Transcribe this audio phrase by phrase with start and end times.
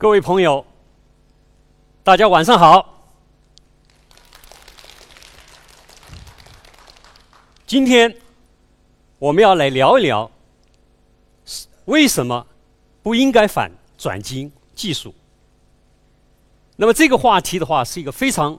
[0.00, 0.64] 各位朋友，
[2.02, 3.04] 大家晚上好。
[7.66, 8.16] 今天
[9.18, 10.30] 我们要来聊一聊，
[11.84, 12.46] 为什么
[13.02, 15.14] 不应该反转基因技术？
[16.76, 18.58] 那么这个话题的话，是一个非常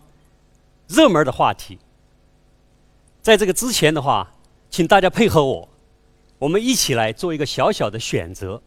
[0.87, 1.79] 热门的话题。
[3.23, 4.31] 在这个之前的话，
[4.69, 5.67] 请大家配合我，
[6.37, 8.61] 我们一起来做一个小小的选择。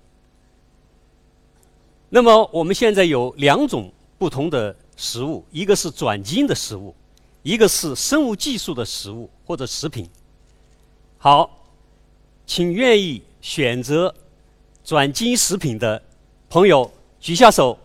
[2.08, 6.94] 那么我们现在有两种不同的食物，一个是转基因的食物，
[7.42, 10.08] 一个是生物技术的食物或者食品。
[11.18, 11.50] 好，
[12.46, 14.14] 请愿意选择
[14.84, 16.00] 转基因食品的
[16.48, 17.76] 朋友举下手。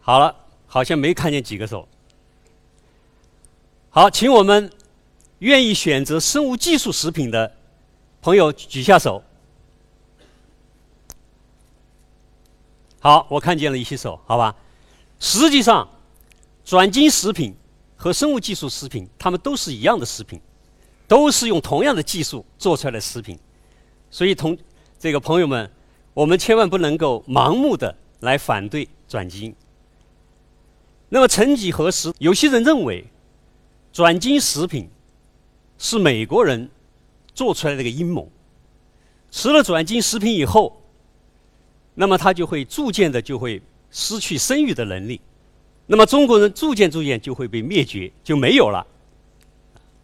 [0.00, 0.34] 好了，
[0.66, 1.86] 好像没看见几个手。
[3.90, 4.70] 好，请我们
[5.38, 7.54] 愿意选择生物技术食品的。
[8.24, 9.22] 朋友举下手。
[12.98, 14.56] 好，我看见了一些手，好吧。
[15.20, 15.86] 实际上，
[16.64, 17.54] 转基因食品
[17.94, 20.40] 和生物技术食品，它们都是一样的食品，
[21.06, 23.38] 都是用同样的技术做出来的食品。
[24.10, 24.56] 所以，同
[24.98, 25.70] 这个朋友们，
[26.14, 29.54] 我们千万不能够盲目的来反对转基因。
[31.10, 33.04] 那么，曾几何时，有些人认为
[33.92, 34.88] 转基因食品
[35.76, 36.70] 是美国人。
[37.34, 38.30] 做出来这个阴谋，
[39.30, 40.80] 吃了转基因食品以后，
[41.94, 43.60] 那么他就会逐渐的就会
[43.90, 45.20] 失去生育的能力，
[45.86, 48.86] 那么中国人逐渐逐渐就会被灭绝，就没有了。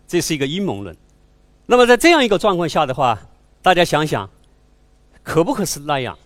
[0.07, 0.97] 这是一个阴谋论。
[1.67, 3.21] 那么在这样一个状况下的话，
[3.63, 4.29] 大家想想，
[5.23, 6.19] 可不可是那样？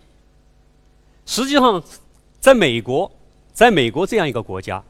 [1.26, 1.82] 实际上，
[2.40, 3.12] 在美国，
[3.52, 4.82] 在美国这样一个国家，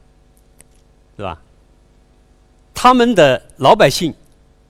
[1.17, 1.41] 是吧？
[2.73, 4.13] 他们的老百姓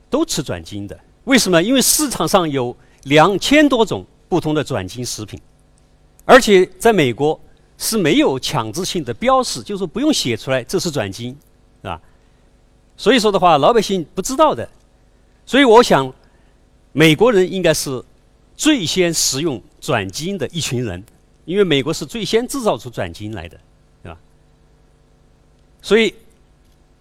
[0.09, 0.99] 都吃转基因的。
[1.25, 1.61] 为什么？
[1.61, 5.39] 因为市场上有两千多种不同的转基因食品，
[6.23, 7.39] 而且在美国
[7.77, 11.31] 是没有强制性的标识，就是不用写出来这是转基因，
[11.81, 12.01] 是吧？
[12.95, 14.67] 所以说的话，老百姓不知道的。
[15.45, 16.11] 所以我想，
[16.91, 18.03] 美国人应该是
[18.55, 21.03] 最先食用转基因的一群人，
[21.45, 23.59] 因为美国是最先制造出转基因来的，
[24.03, 24.17] 对吧？
[25.81, 26.13] 所以，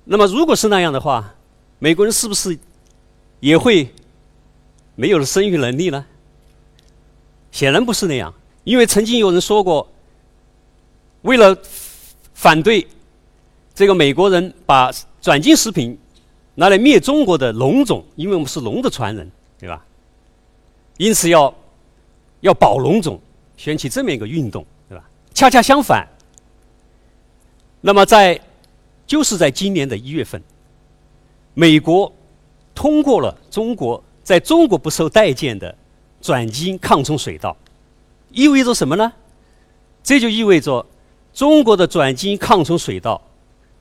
[0.04, 1.34] 那么如果是那样的话，
[1.78, 2.58] 美国人是不是
[3.40, 3.92] 也会？
[4.96, 6.06] 没有了生育能力呢？
[7.50, 8.34] 显然不是那样，
[8.64, 9.88] 因为曾经有人说过，
[11.22, 11.56] 为了
[12.32, 12.86] 反对
[13.74, 15.98] 这个美国人把转基因食品
[16.54, 19.84] 拿来灭中国的龙种，因为我们是龙的传人，对吧？
[20.96, 21.52] 因此要
[22.40, 23.20] 要保龙种，
[23.56, 25.08] 掀起这么一个运动，对吧？
[25.32, 26.06] 恰恰相反，
[27.80, 28.40] 那么在
[29.06, 30.42] 就是在今年的一月份，
[31.54, 32.12] 美国
[32.74, 34.03] 通过了中国。
[34.24, 35.76] 在中国不受待见的
[36.22, 37.54] 转基因抗虫水稻，
[38.30, 39.12] 意味着什么呢？
[40.02, 40.84] 这就意味着
[41.34, 43.20] 中国的转基因抗虫水稻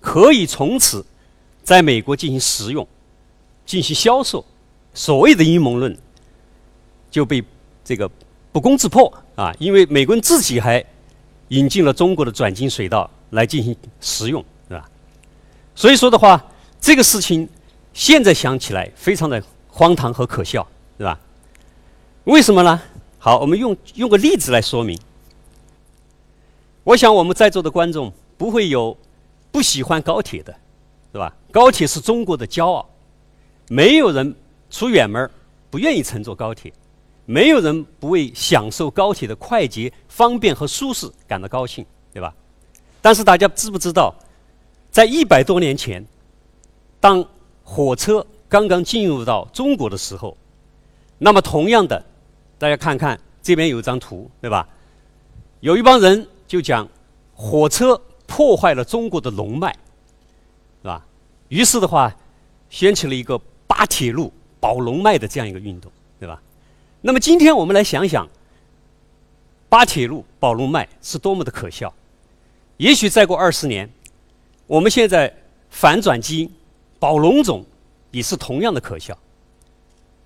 [0.02, 1.06] 可以从此
[1.64, 2.86] 在美国进行食用、
[3.66, 4.46] 进行销售。
[4.94, 5.98] 所谓的阴谋论
[7.10, 7.44] 就被
[7.84, 8.10] 这个
[8.52, 9.52] 不攻自破啊！
[9.58, 10.84] 因为美国人自己还
[11.48, 14.88] 引进了中国的转基因水稻来进行食用，是吧？
[15.74, 16.46] 所以说的话，
[16.80, 17.48] 这个事情
[17.94, 19.42] 现在想起来非常的。
[19.76, 20.66] 荒唐和可笑，
[21.00, 21.20] 是吧？
[22.26, 22.80] 为什么呢？
[23.18, 24.96] 好，我们用用个例子来说明。
[26.84, 28.96] 我想我们在座的观众不会有
[29.52, 30.54] 不喜欢高铁的，
[31.12, 31.36] 是吧？
[31.52, 32.88] 高铁是中国的骄傲，
[33.68, 34.36] 没有人
[34.70, 35.28] 出远门
[35.72, 36.72] 不愿意乘坐高铁，
[37.26, 42.32] 没有人不为享受高铁的快捷、方便和舒适感到高兴，对吧？
[43.02, 44.14] 但是大家知不知道，
[44.92, 46.06] 在一百多年前，
[47.00, 47.26] 当
[47.64, 50.38] 火车刚刚进入到中国的时候，
[51.18, 52.06] 那么同样的，
[52.60, 54.70] 大家看看这边有一张图，对吧？
[55.62, 56.88] 有一帮人就讲
[57.34, 59.76] 火车破坏了中国的龙脉，
[60.84, 61.04] 是吧？
[61.50, 62.16] 于是的话，
[62.70, 66.40] 掀起了一个扒铁路保龙脉的这样一个运动，对吧？
[67.02, 68.30] 那么今天我们来想想，
[69.68, 71.92] 扒铁路保龙脉是多么的可笑。
[72.78, 73.92] 也许再过二十年，
[74.68, 75.36] 我们现在
[75.72, 76.54] 反转基因
[77.00, 77.66] 保龙种。
[78.14, 79.18] 也是同样的可笑，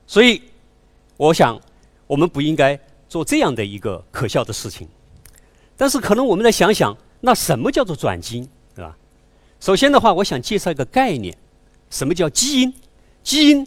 [0.05, 0.41] 所以
[1.15, 1.59] 我想
[2.05, 4.87] 我们不应该做这样的一个可笑的事情。
[5.77, 8.97] 但是可能我们再想想，那什么叫做转基因，对吧？
[9.61, 11.35] 首先的话，我想介绍一个概念：
[11.89, 12.73] 什么叫基因？
[13.23, 13.65] 基因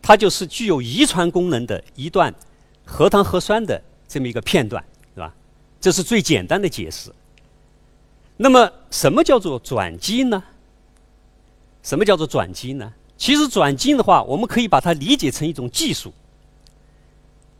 [0.00, 2.34] 它就是具有遗传功能的一段
[2.86, 4.82] 核糖核酸的这么一个片段，
[5.14, 5.34] 是吧？
[5.78, 7.12] 这是最简单的解释。
[8.38, 10.42] 那么什么叫做转基因呢？
[11.82, 12.94] 什么叫做转基因呢？
[13.18, 16.10] 其实转基因的话，我们可以把它理解成一种技术。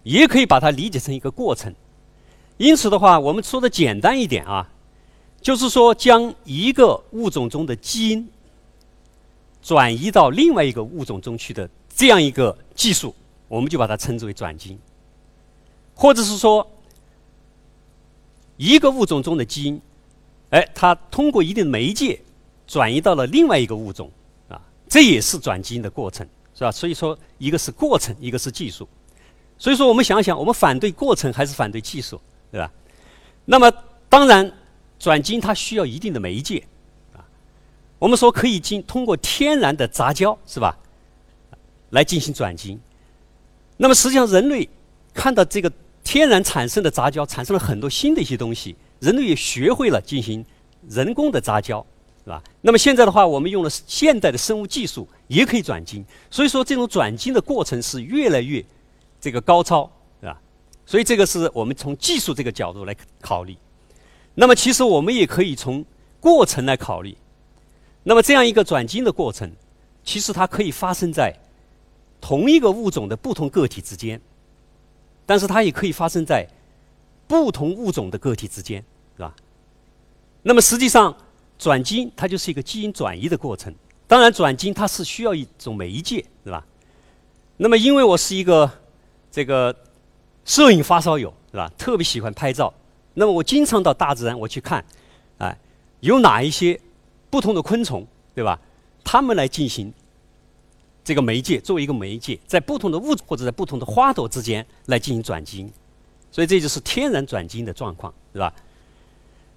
[0.05, 1.75] 也可以把它理解成一个过程。
[2.57, 4.67] 因此的话，我们说的简单一点啊，
[5.43, 8.27] 就是说将一个物种中的基因
[9.61, 13.15] 转移到另外一个物种中去的这样一个技术，
[13.49, 14.79] 我们就把它称之为转基因，
[15.95, 16.67] 或者是说
[18.57, 19.79] 一个物种中的基因，
[20.51, 22.19] 哎，它通过一定的媒介
[22.67, 24.11] 转移到了另外一个物种，
[24.89, 26.73] 这也是转基因的过程，是吧？
[26.73, 28.89] 所以说，一个是过程，一个是技术。
[29.59, 32.21] 所以说，我们想想，我们反对过程还是反对技术？
[32.51, 32.73] 对吧？
[33.45, 33.71] 那么
[34.09, 34.51] 当然，
[34.99, 36.65] 转基因它需要一定的媒介
[37.13, 37.21] 啊。
[37.99, 40.77] 我们说可以经通过天然的杂交，是吧？
[41.91, 42.81] 来进行转基因。
[43.77, 44.69] 那么实际上，人类
[45.13, 45.71] 看到这个
[46.03, 50.45] 天然产生的杂交，产生了很多新的一些东西，人类也学会了进行
[50.89, 51.85] 人工的杂交，
[52.29, 52.43] 是吧？
[52.61, 56.05] 那么现在的话，我们用了现代的生物技术，也可以转基因。
[56.31, 58.63] 所以说，这种转基因的过程是越来越
[59.19, 59.91] 这个高超。
[60.21, 60.39] 是吧
[60.85, 63.57] 所以这个是我们从技术这个角度来考虑。
[64.35, 65.83] 那么其实我们也可以从
[66.21, 67.17] 过程来考虑。
[68.03, 69.51] 那么这样一个转基因的过程，
[70.05, 71.35] 其实它可以发生在
[72.21, 74.21] 同一个物种的不同个体之间，
[75.25, 76.47] 但是它也可以发生在
[77.27, 78.85] 不同物种的个体之间，
[79.17, 79.35] 是吧？
[80.43, 81.17] 那么实际上
[81.59, 83.75] 转基因它就是一个基因转移的过程。
[84.07, 86.65] 当然转基因它是需要一种媒介，是吧？
[87.57, 88.71] 那么因为我是一个
[89.31, 89.75] 这个。
[90.45, 91.71] 摄影发烧友是吧？
[91.77, 92.73] 特别喜欢拍照。
[93.13, 94.83] 那么我经常到大自然我去看，
[95.37, 95.55] 哎，
[96.01, 96.81] 有哪一些
[97.29, 98.59] 不同的昆虫，对吧？
[99.05, 99.93] 他们来进行
[101.05, 105.71] 这个媒介，作为一个媒介，在不同的物种或者在不同的花朵之间来进行转基因。
[106.33, 108.51] 所以这就是天然转基因的状况，是吧？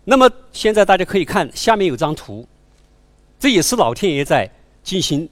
[0.03, 2.47] 那么现在大家可以看下面有张图，
[3.39, 4.49] 这也是老天爷在
[4.83, 5.27] 进行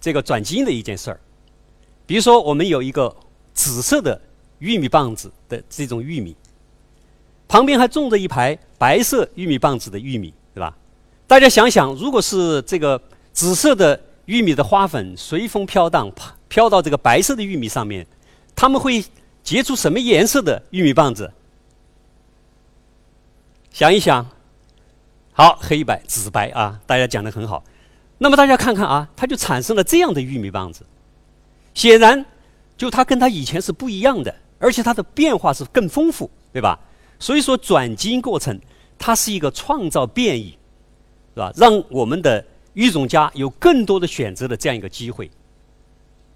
[0.00, 1.20] 这个转基因的一件事儿。
[2.06, 3.14] 比如说，我们有一个
[3.54, 4.20] 紫色的。
[4.60, 6.34] 玉米棒子的这种玉米，
[7.46, 10.76] 旁边还种着一排白色玉米棒子的玉米，对吧？
[11.28, 13.00] 大家想想，如果是这个
[13.32, 16.10] 紫色的玉米的花粉随风飘荡，
[16.48, 18.04] 飘到这个白色的玉米上面，
[18.56, 19.04] 它们会
[19.44, 21.32] 结出什么颜色的玉米棒子？
[23.78, 24.26] 想一想，
[25.32, 27.62] 好，黑白、紫白啊，大家讲的很好。
[28.18, 30.84] 那么大家看看啊，它就产生了这样的玉米棒子，
[31.74, 32.26] 显然，
[32.76, 34.34] 就它跟它以前是不一样的。
[34.58, 36.76] 而且它的变化是更丰富，对吧？
[37.20, 38.60] 所以说转基因过程，
[38.98, 40.58] 它是一个创造变异，
[41.34, 41.52] 是吧？
[41.54, 45.30] 让我们的育种家有更多的选择的这样一个机会。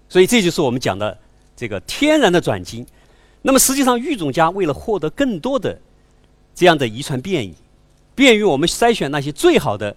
[0.07, 1.19] 所以这就是我们讲的
[1.57, 2.87] 这个天然的转基因。
[3.41, 5.77] 那么实际上，育种家为了获得更多的
[6.55, 7.53] 这样的遗传变异，
[8.15, 9.95] 便于我们筛选那些最好的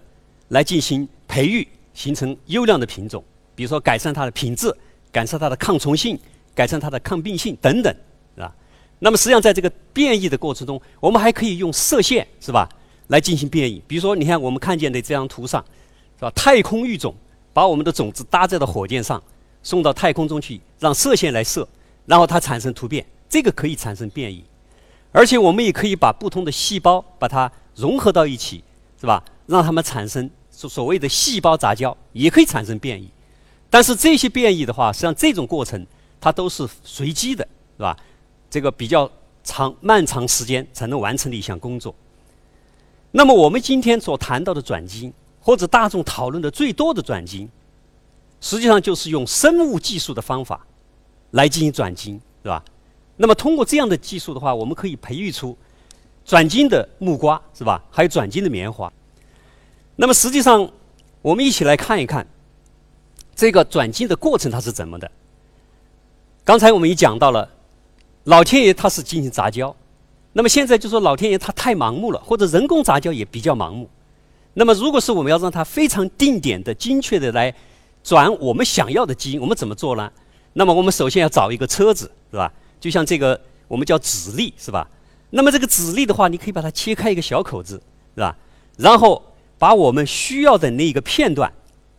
[0.49, 3.23] 来进行培育，形成优良的品种。
[3.55, 4.75] 比如说改善它的品质，
[5.11, 6.19] 改善它的抗虫性，
[6.53, 7.95] 改善它的抗病性等等。
[8.35, 8.53] 是吧
[8.99, 12.67] 那么实际上，在这个变异的过程中，我们还可以用射线，是吧，
[13.07, 13.81] 来进行变异。
[13.87, 15.63] 比如说，你看我们看见的这张图上，
[16.17, 16.31] 是吧？
[16.31, 17.13] 太空育种，
[17.53, 19.21] 把我们的种子搭载到火箭上，
[19.61, 21.67] 送到太空中去，让射线来射，
[22.07, 24.43] 然后它产生突变，这个可以产生变异。
[25.11, 28.63] 而且我们也可以把不同的细胞把它融合到一起，
[28.99, 29.23] 是吧？
[29.45, 33.09] 让它们产生所所谓的细胞杂交，也可以产生变异。
[33.69, 35.85] 但是这些变异的话，实际上这种过程
[36.19, 37.47] 它都是随机的，
[37.77, 37.97] 是吧？
[38.49, 39.09] 这个比较
[39.43, 41.93] 长、漫长时间才能完成的一项工作。
[43.11, 47.49] 那么，我们今天所谈到的转基因，或者大众讨论的最多的转基因，
[48.41, 50.65] 实际上就是用生物技术的方法
[51.31, 52.63] 来进行转基因，是吧？
[53.17, 55.57] 那么，通过这样的技术的话，我们可以培育出
[56.23, 57.83] 转基因的木瓜，是吧？
[57.91, 58.91] 还有转基因的棉花。
[59.95, 60.71] 那么，实际上，
[61.21, 62.25] 我们一起来看一看
[63.35, 65.11] 这个转基因的过程它是怎么的。
[66.45, 67.49] 刚才我们也讲到了。
[68.25, 69.73] 老天爷他是进行杂交，
[70.33, 73.89] 那么现在就说老天爷他太盲目了，或者人工杂交也比较盲目。
[74.53, 77.55] 那么如果是我们要让它非常定点的、精确的来
[78.03, 80.11] 转我们想要的基因，我们怎么做呢？
[80.51, 82.51] 那么我们首先要找一个车子，是吧？
[82.79, 84.89] 就像这个我们叫指粒，是吧？
[85.29, 87.81] 那么这个指粒的话，你可以把它切开一个小口子，
[88.15, 88.35] 是吧？
[88.77, 89.21] 然后
[89.57, 91.51] 把我们需要的那一个片段，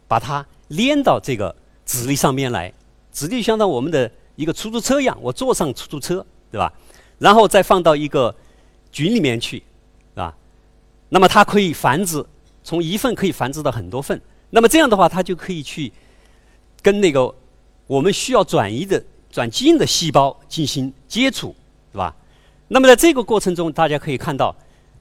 [0.06, 1.54] 把它连到这个
[1.84, 2.72] 指粒上面来，
[3.12, 4.10] 指粒相当于我们的。
[4.38, 6.72] 一个出租车一样，我坐上出租车，对吧？
[7.18, 8.32] 然后再放到一个
[8.92, 10.32] 菌里面去，是吧？
[11.08, 12.24] 那么它可以繁殖，
[12.62, 14.22] 从一份可以繁殖到很多份。
[14.50, 15.92] 那么这样的话，它就可以去
[16.80, 17.34] 跟那个
[17.88, 21.54] 我们需要转移的转基因的细胞进行接触，
[21.92, 22.14] 是吧？
[22.68, 24.54] 那么在这个过程中，大家可以看到，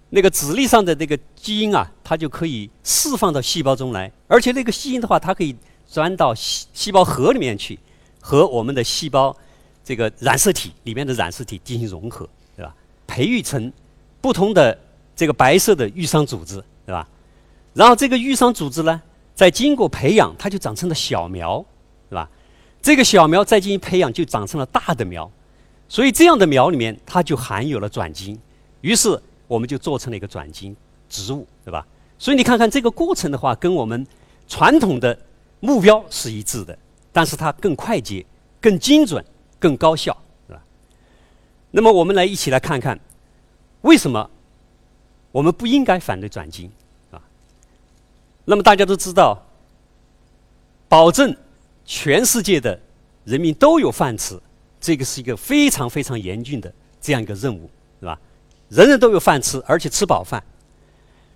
[0.10, 5.56] 那个质粒上的那个基因啊，它就可以释放到细胞中来，而且那个基因的话，它可以
[5.86, 7.78] 钻到细细胞核里面去。
[8.20, 9.34] 和我们的细胞
[9.86, 12.76] 这个染色体里面的染色体进行融合，对吧？
[13.06, 13.72] 培育成
[14.20, 14.78] 不同的
[15.16, 17.08] 这个白色的愈伤组织，对吧？
[17.74, 19.02] 然后这个愈伤组织呢，
[19.34, 21.64] 再经过培养，它就长成了小苗，
[22.88, 25.30] 这个小苗再进行培养，就长成了大的苗。
[25.90, 28.40] 所以这样的苗里面，它就含有了转基因。
[28.80, 30.78] 于是我们就做成了一个转基因
[31.10, 31.86] 植物，对吧？
[32.18, 34.08] 所以你看看这个过程的话，跟我们
[34.48, 35.20] 传统的
[35.60, 36.80] 目标是一致的，
[37.12, 38.26] 但是它更快捷、
[38.62, 39.22] 更精准、
[39.60, 40.16] 更高效，
[40.48, 40.64] 是吧？
[41.72, 42.98] 那么我们来一起来看看，
[43.82, 44.30] 为什么
[45.34, 46.72] 我们不应该反对转基因
[47.12, 47.20] 啊？
[48.46, 49.44] 那么大家都知道，
[50.88, 51.36] 保证
[51.88, 52.78] 全世界的
[53.24, 54.40] 人民都有饭吃，
[54.80, 57.68] 这个是一个非常非常严峻的这样一个任务，
[58.02, 58.20] 是吧？
[58.68, 60.44] 人人都有饭吃，而且吃饱饭。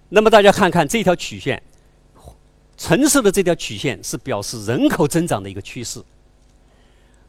[0.09, 1.63] 那么大家看看这条曲线，
[2.75, 6.03] 橙色的这条曲线是表示人口增长的一个趋势，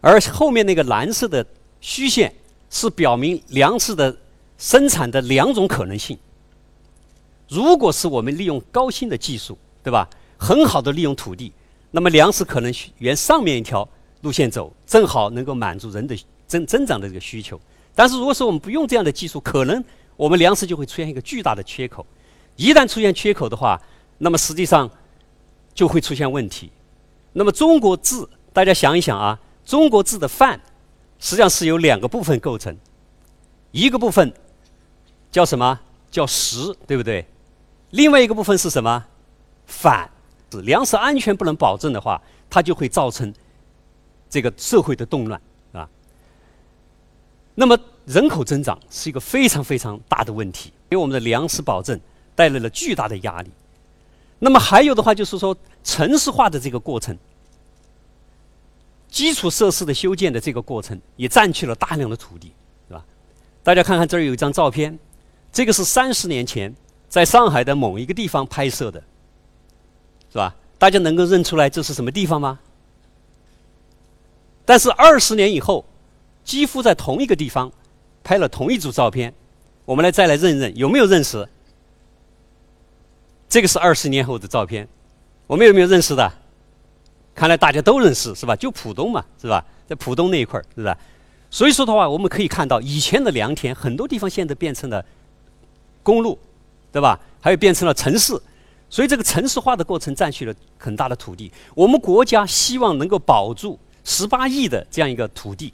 [0.01, 1.47] 而后面那个蓝色的
[1.81, 2.35] 虚线
[2.71, 4.17] 是表明粮食的
[4.59, 6.19] 生产的两种可能性。
[7.49, 10.11] 如果是我们利用高新的技术，对吧？
[10.37, 11.53] 很好的利用土地，
[11.93, 13.89] 那么粮食可能沿上面一条
[14.23, 17.61] 路线走，正好能够满足人的增增长的这个需求。
[17.95, 19.85] 但是如果说我们不用这样的技术，可能
[20.17, 22.05] 我们粮食就会出现一个巨大的缺口。
[22.57, 23.81] 一旦出现缺口的话，
[24.19, 24.91] 那么实际上
[25.75, 26.73] 就会出现问题。
[27.33, 30.61] 那么中国字，大家想一想啊，中国字的饭
[31.19, 32.77] 实际上是由两个部分构成，
[33.71, 34.33] 一个部分
[35.31, 35.81] 叫什么？
[36.11, 37.27] 叫食，对不对？
[37.91, 39.05] 另外一个部分是什么？
[39.67, 40.11] 反。
[40.61, 43.33] 粮食安全不能保证的话，它就会造成
[44.29, 45.41] 这个社会的动乱。
[47.55, 52.01] 那么人口增长是一个非常非常大的问题，给我们的粮食保证
[52.35, 53.51] 带来了巨大的压力。
[54.39, 55.55] 那么还有的话就是说，
[55.85, 57.15] 城市化的这个过程，
[59.07, 62.55] 基础设施的修建的这个过程，也占据了大量的土地，
[62.89, 63.05] 是吧？
[63.63, 64.99] 大家看看这儿有一张照片，
[65.53, 66.75] 这个是三十年前
[67.07, 69.05] 在上海的某一个地方拍摄的，
[70.33, 70.57] 是吧？
[70.79, 72.59] 大家能够认出来这是什么地方吗？
[74.65, 75.85] 但是二十年以后。
[76.45, 77.71] 几乎在同一个地方
[78.25, 79.33] 拍了同一组照片，
[79.85, 81.49] 我们来再来认认有没有认识？
[83.49, 84.89] 这个是二十年后的照片，
[85.47, 86.33] 我们有没有认识的？
[87.33, 88.57] 看来大家都认识是吧？
[88.57, 89.65] 就浦东嘛是吧？
[89.87, 90.99] 在浦东那一块儿是吧？
[91.49, 95.05] 所以说的话，我们可以看到以前的良田很多地方现在变成了
[96.03, 96.37] 公路，
[96.91, 97.21] 对吧？
[97.41, 98.37] 还有变成了城市，
[98.93, 101.51] 所以这个城市化的过程占据了很大的土地。
[101.75, 105.73] 我们国家希望能够保住十八亿的这样一个土地。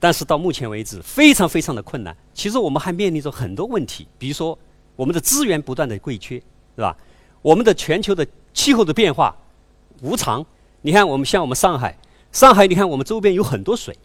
[0.00, 2.16] 但是到目前为止，非常非常的困难。
[2.34, 4.58] 其实我们还面临着很多问题，比如说
[4.96, 6.34] 我们的资源不断的贵缺，
[6.74, 6.96] 是吧？
[7.42, 9.36] 我们的全球的气候的变化
[10.02, 10.44] 无常。
[10.82, 11.96] 你看，我们像我们上海，
[12.32, 13.96] 上海，你看我们周边有很多水，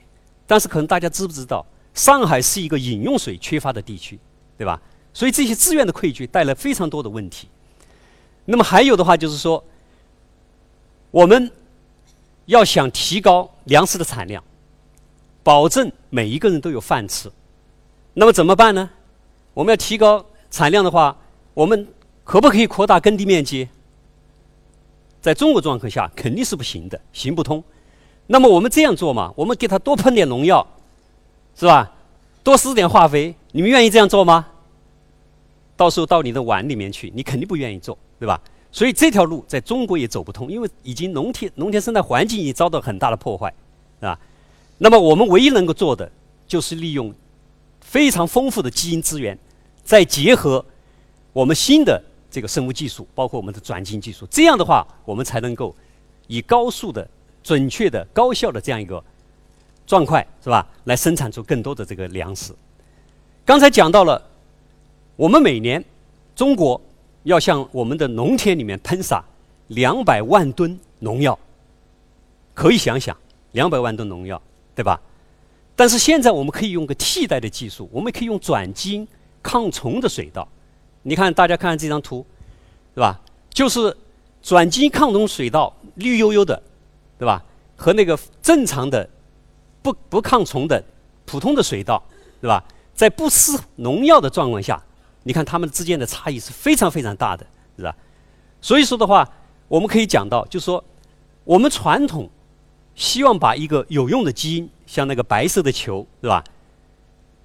[0.45, 4.19] 但是可能大家知不知道，上海是一个饮用水缺乏的地区，
[4.59, 4.79] 对吧？
[5.11, 7.47] 所以这些资源的匮缺带来非常多的问题。
[8.45, 9.63] 那么还有的话就是说，
[11.11, 11.51] 我们
[12.45, 14.43] 要想提高粮食的产量。
[15.43, 17.29] 保证每一个人都有饭吃，
[18.13, 18.89] 那么怎么办呢？
[19.53, 21.17] 我们要提高产量的话，
[21.53, 21.85] 我们
[22.23, 23.67] 可不可以扩大耕地面积？
[25.19, 27.61] 在中国状况下肯定是不行的，行不通。
[28.27, 29.33] 那么我们这样做嘛？
[29.35, 30.65] 我们给他多喷点农药，
[31.57, 31.91] 是吧？
[32.41, 34.47] 多施点化肥，你们愿意这样做吗？
[35.75, 38.39] 到时候到你的碗里面去，你肯定不愿意做，对吧？
[38.71, 43.53] 所以这条路在中国也走不通，因为已经农田农田生态环境已遭到很大的破坏，
[43.99, 44.19] 是吧？
[44.79, 46.11] 那么我们唯一能够做的，
[46.47, 47.13] 就是利用
[47.81, 49.37] 非常丰富的基因资源，
[49.83, 50.65] 再结合
[51.33, 55.75] 我们新的这个生物技术，包括我们的转基因技术，这样的话，我们才能够
[56.25, 57.07] 以高速的、
[57.43, 59.03] 准确的、高效的这样一个
[59.85, 60.67] 状态，是吧？
[60.85, 62.53] 来生产出更多的这个粮食。
[63.45, 64.19] 刚才讲到了，
[65.15, 65.83] 我们每年
[66.35, 66.81] 中国
[67.23, 69.23] 要向我们的农田里面喷洒
[69.67, 71.37] 两百万吨农药，
[72.53, 73.17] 可以想想，
[73.51, 74.41] 两百万吨农药。
[74.75, 74.99] 对吧？
[75.75, 79.07] 但是现在我们可以用个替代的技术，我们可以用转基因
[79.43, 80.47] 抗虫的水稻。
[81.03, 82.25] 你看，大家看看这张图，
[82.95, 83.21] 对吧？
[83.51, 83.95] 就是
[84.41, 86.59] 转基因抗虫水稻，绿油油的，
[87.19, 87.45] 对吧？
[87.75, 89.07] 和那个正常的
[89.83, 90.83] 不不抗虫的
[91.23, 92.01] 普通的水稻，
[92.41, 92.63] 对吧？
[92.95, 94.83] 在不施农药的状况下，
[95.23, 97.45] 你看它们之间的差异是非常非常大的，
[97.77, 97.95] 是吧？
[98.61, 99.27] 所以说的话，
[99.67, 100.83] 我们可以讲到，就说
[101.43, 102.29] 我们传统。
[102.95, 106.43] 希望把一个有用的基因，像那个白色的球，对吧？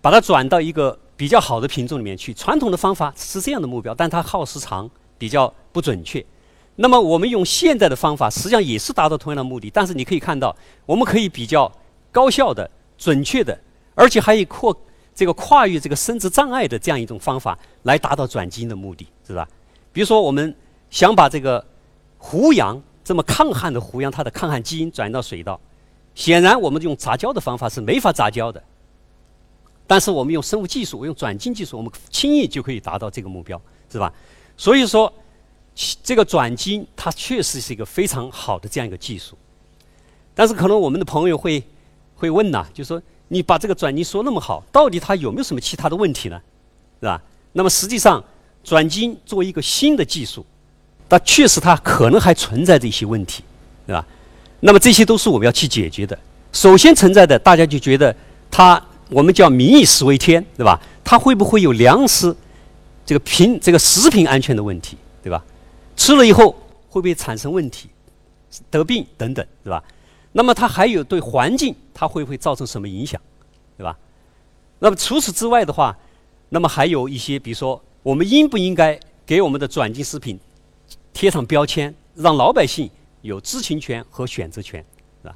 [0.03, 2.35] 把它转到一个比较好的品种里面去。
[2.35, 6.23] 传统的方法是这样的目标，但它耗时长，比较不准确。
[6.77, 9.71] 那么我们用现在的方法，实际上也是达到同样的目的。
[9.71, 10.55] 但是你可以看到，
[10.85, 11.73] 我们可以比较
[12.13, 13.59] 高效的准确的，
[13.95, 14.79] 而且还有扩
[15.19, 19.49] 这个跨越这个生殖障碍的这样一种方法来达到转基因的目的，是吧？
[19.93, 20.55] 比如说，我们
[20.91, 21.67] 想把这个
[22.19, 25.61] 胡杨这么抗旱的胡杨，它的抗旱基因转移到水稻，
[26.15, 28.63] 显然我们用杂交的方法是没法杂交的。
[29.89, 33.61] 但是我们用生物技术，用转基因技术，我们轻易就可以达到这个目标，
[33.91, 34.15] 是吧？
[34.57, 35.13] 所以说，
[36.05, 39.37] 这个转基因它确实是一个非常好的这样一个技术。
[40.33, 41.61] 但是可能我们的朋友会
[42.15, 46.41] 会问呐，就说你把这个转基因说那么好，到底它有没有什么其他的问题呢？
[47.01, 47.23] 是吧？
[47.53, 48.23] 那么实际上，
[48.65, 50.45] 转基因作为一个新的技术，
[51.09, 53.45] 它确实它可能还存在着一些问题，
[53.87, 54.05] 对吧？
[54.61, 56.19] 那么这些都是我们要去解决的。
[56.53, 58.15] 首先存在的，大家就觉得
[58.51, 58.83] 它。
[59.11, 60.79] 我们叫民以食为天，对吧？
[61.03, 62.37] 它会不会有粮食
[63.07, 65.43] 这个品这个食品安全的问题，对吧？
[65.97, 66.51] 吃了以后
[66.91, 67.89] 会不会产生问题、
[68.71, 69.83] 得病等等，对吧？
[70.39, 73.21] 那么它还有对环境，它会不会造成什么影响，
[73.77, 73.99] 对吧？
[74.79, 75.99] 那么除此之外的话，
[76.51, 80.39] 那么还有一些，比如说，我们应不应该给我们的转基因食品
[81.13, 82.89] 贴上标签，让老百姓
[83.23, 84.79] 有知情权和选择权？
[85.21, 85.35] 是吧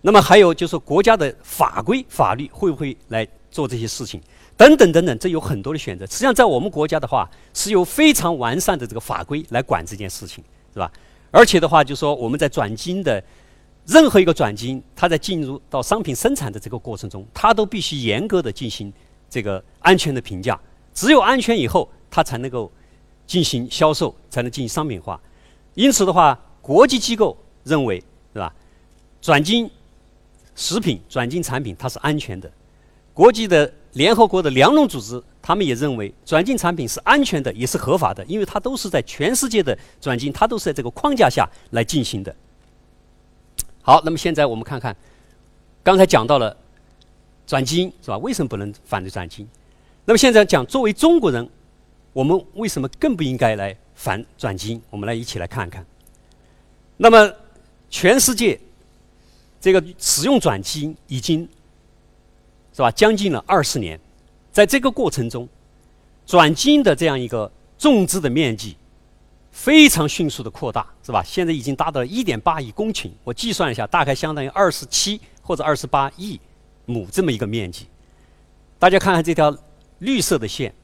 [0.00, 4.22] 那么还有就是国家的法规法律会不会来做这些事情？
[4.56, 6.06] 等等等等，这有很多的选择。
[6.06, 10.88] 实际上，在我们国家的话，是有非常完善的这个法规来管这件事情，是吧？
[11.32, 13.20] 而且的话，就说我们在转基因的
[13.90, 18.92] 任何一个转基因，它在进入到商品生产的这个过程中，它都必须严格的进行
[19.28, 20.56] 这个安全的评价。
[20.94, 22.70] 只有安全以后，它才能够
[23.26, 25.20] 进行销售，才能进行商品化。
[25.74, 27.98] 因此的话，国际机构认为，
[28.32, 28.54] 是吧？
[29.20, 29.68] 转基因。
[30.56, 32.50] 食品转基因产品它是安全的，
[33.14, 42.34] 国际的联合国的粮农组织他们也认为转基因产品是安全的，也是合法的，因为它都是在全世界的转基因，它都是在这个框架下来进行的。
[43.82, 44.96] 好，那么现在我们看看，
[45.82, 46.56] 刚才讲到了
[47.46, 48.18] 转基因是吧？
[48.18, 49.48] 为什么不能反对转基因？
[50.04, 51.48] 那么现在讲作为中国人，
[52.12, 54.82] 我们为什么更不应该来反转基因？
[54.90, 55.84] 我们来一起来看看。
[56.96, 57.32] 那么
[57.88, 58.60] 全世界。
[59.62, 61.46] 这个使用转基因已经
[62.72, 64.00] 是吧，将近了二十年，
[64.50, 65.46] 在这个过程中，
[66.24, 68.74] 转基因的这样一个种植的面积
[69.50, 71.22] 非常迅速的扩大，是吧？
[71.24, 76.40] 现在已经达到了一点八亿公顷，我计算一下，大概相当于二十七或者二十八亿
[76.86, 77.86] 亩这么一个面积。
[78.78, 79.56] 大家看看这条
[79.98, 80.74] 绿色的线，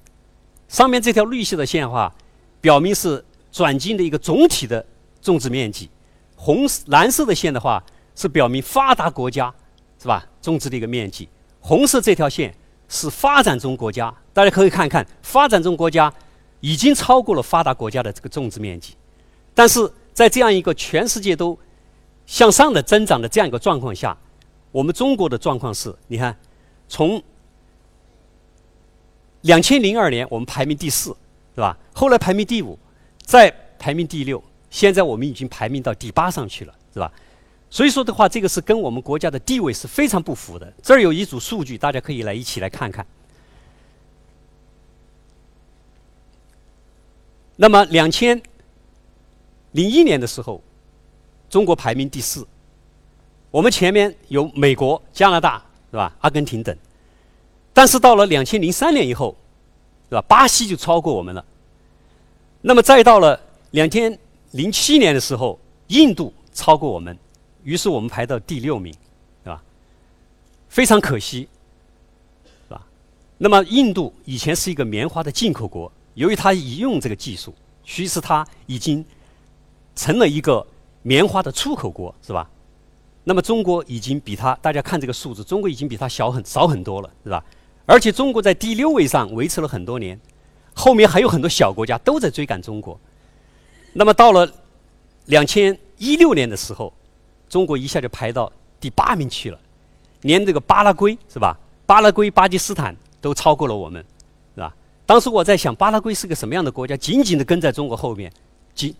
[0.68, 2.14] 上面这条绿色的线的话，
[2.60, 4.84] 表明是转基因的一个总体的
[5.20, 5.88] 种植面积，
[6.34, 7.82] 红蓝色的线的话。
[8.18, 9.52] 是表明发达国家
[10.00, 11.28] 是吧种植的一个面积，
[11.60, 12.50] 红色这条线
[12.88, 16.10] 是发展中国家，大家可以看看，发展中国家
[16.60, 18.94] 已经超过了发达国家的这个种植面积，
[19.54, 21.58] 但是在这样一个全世界都
[22.26, 24.16] 向上的增长的这样一个状况下，
[24.72, 26.36] 我们中国的状况是，你看，
[26.88, 27.22] 从
[29.42, 31.10] 两千零二年我们排名第四，
[31.54, 31.76] 是吧？
[31.94, 32.78] 后来排名第五，
[33.24, 37.12] 再排名第六，现在我们已经排名到第八上去了，是吧？
[37.68, 40.72] 所以说的话，这个是跟我们国家的地位是非常不符的。
[40.82, 43.06] 这儿有一组数据，大家可以来一起来看看。
[47.56, 48.40] 那么，两千
[49.72, 50.62] 零一年的时候，
[51.48, 52.46] 中国排名第四，
[53.50, 56.14] 我们前面有美国、加拿大，是吧？
[56.20, 56.76] 阿根廷等。
[57.72, 59.34] 但是到了两千零三年以后，
[60.08, 60.22] 是吧？
[60.22, 61.44] 巴西就超过我们了。
[62.60, 63.40] 那么再到了
[63.70, 64.18] 两千
[64.50, 67.16] 零七年的时候，印度超过我们。
[67.64, 68.92] 于是我们排到第六名，
[69.42, 69.62] 是吧？
[70.68, 71.48] 非常可惜，
[72.68, 72.86] 是吧？
[73.38, 79.04] 那么印度以前是一个棉花的进口国，由于它已用这个技术，其实它已经
[79.94, 80.66] 成了一个
[81.02, 82.50] 棉花的出口国，是吧？
[83.22, 87.44] 那么中国已经比它，大家看这个数字，中国已经比它小很少很多了，是吧？
[87.86, 90.20] 而且中国在第六位上维持了很多年，
[90.74, 92.98] 后面还有很多小国家都在追赶中国。
[93.92, 94.52] 那么到了
[95.26, 96.92] 两千一六年的时候。
[97.48, 99.58] 中国一下就排到第八名去了，
[100.22, 101.56] 连这个巴拉圭是吧？
[101.86, 104.04] 巴拉圭、巴基斯坦都超过了我们，
[105.06, 106.96] 当时我在想，巴拉圭是个什么样的国家？
[106.96, 108.30] 紧紧的跟在中国后面，
[108.74, 108.94] 几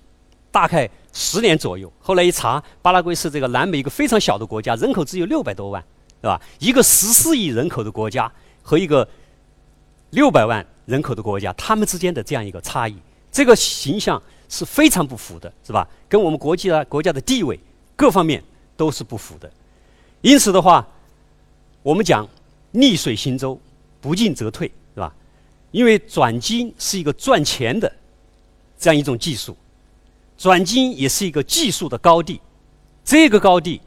[0.51, 1.93] 大概十年左右。
[2.01, 5.85] 后来一查，巴拉圭是这个南美一个非常小的国家，人口只有六百多万，
[6.23, 6.41] 是吧？
[6.61, 9.07] 一个十四亿人口的国家和一个
[10.11, 12.97] 六百万人口的国家，他们之间的这样一个差异，
[13.31, 15.87] 这个形象是非常不符的，是吧？
[16.09, 17.59] 跟我们国际的国家的地位。
[17.99, 18.45] 各方面
[18.77, 19.51] 都是不符的，
[20.21, 20.87] 因此的话，
[21.83, 22.29] 我们讲
[22.73, 23.59] 逆水行舟，
[24.03, 24.71] 不进则退，
[25.77, 27.93] 因为转基因是一个赚钱的
[28.79, 29.55] 这样一种技术，
[30.39, 32.41] 转基因也是一个技术的高地。
[33.05, 33.83] 这个高地，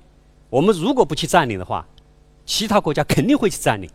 [0.51, 1.83] 我们如果不去占领的话，
[2.45, 3.89] 其他国家肯定会去占领。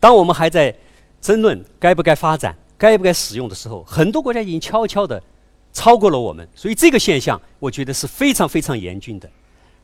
[0.00, 0.76] 当我们还在
[1.20, 5.22] 争论该不该发展、该不该使用的时候，很多国家已经悄悄地
[5.72, 6.48] 超过了我们。
[6.56, 9.30] 所以这个现象，我觉得是非常非常严峻的，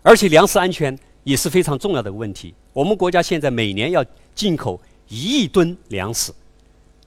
[0.02, 2.52] 而且粮食安全也是非常重要的问题。
[2.72, 6.32] 我们国家现在每年要进口一亿吨粮食，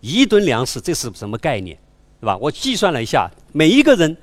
[0.02, 1.78] 一吨粮食这是什么概念？
[2.20, 2.38] 对吧？
[2.38, 4.18] 我计算了一下，每一个人，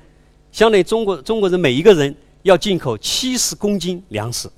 [0.53, 4.51] 相当于中国中国人每一个人要进口七十公斤粮食。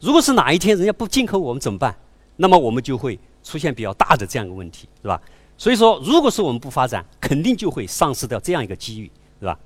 [0.00, 1.96] 如果是哪一天人家不进口我们怎么办？
[2.36, 3.18] 那么我们就会。
[3.46, 5.20] 出现比较大的这样一个问题，是吧？
[5.58, 9.58] 所以说，如果是我们不发展，肯定就会丧失掉这样一个机遇，是吧？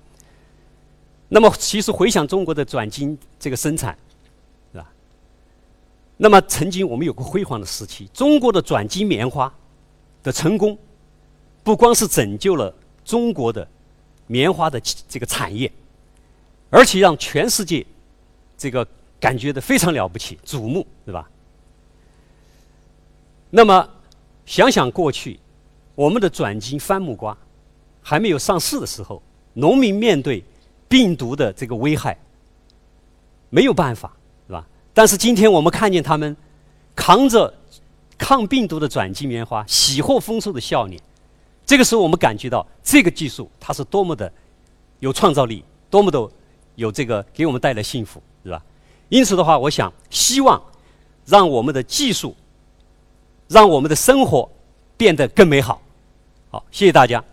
[1.29, 3.97] 那么，其实回想中国的转基因这个生产，
[4.73, 4.90] 是吧？
[6.16, 9.55] 那么，曾经我们有过辉煌的时期，中国的转基因棉花
[10.25, 10.77] 的成功，
[11.62, 13.66] 不光是拯救了中国的
[14.27, 15.71] 棉花的这个产业，
[16.71, 17.85] 而且让全世界
[18.57, 18.87] 这个
[19.21, 21.29] 感觉的非常了不起、瞩目，对吧？
[23.51, 23.88] 那么，
[24.44, 25.40] 想想过去，
[25.94, 27.37] 我们的转基因番木瓜
[28.03, 29.23] 还没有上市的时候，
[29.55, 30.44] 农民面对
[30.88, 32.18] 病毒的这个危害
[33.49, 34.12] 没有办法，
[34.47, 34.66] 是吧？
[34.92, 36.37] 但是今天我们看见他们
[36.94, 37.53] 扛着
[38.18, 41.01] 抗病毒的转基因棉花，喜获丰收的笑脸。
[41.68, 44.33] 这个时候，我们感觉到这个技术它是多么的
[45.00, 46.18] 有创造力，多么的
[46.76, 48.61] 有这个给我们带来幸福，是吧？
[49.11, 50.61] 因此的话，我想希望
[51.26, 52.35] 让我们的技术。
[53.50, 54.46] 让我们的生活
[54.94, 55.81] 变得更美好。
[56.50, 57.24] 好，谢谢大家。